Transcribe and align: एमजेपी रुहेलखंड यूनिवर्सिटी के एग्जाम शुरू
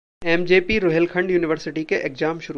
एमजेपी 0.21 0.77
रुहेलखंड 0.79 1.31
यूनिवर्सिटी 1.31 1.83
के 1.83 1.95
एग्जाम 2.05 2.39
शुरू 2.39 2.49